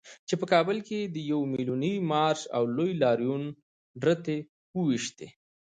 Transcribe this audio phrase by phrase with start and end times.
[0.27, 3.43] چې په کابل کې یې د يو ميليوني مارش او لوی لاريون
[4.01, 4.37] ډرتې
[4.77, 5.27] وويشتې.